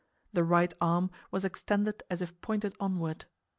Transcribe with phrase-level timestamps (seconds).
[0.33, 3.25] The right arm was extended as if pointing onward.